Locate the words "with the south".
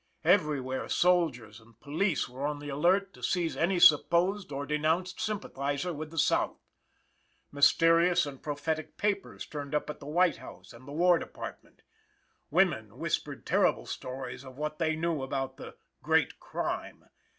5.93-6.57